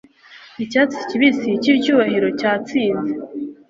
[0.63, 3.11] Icyatsi kibisi cyicyubahiro cyatsinze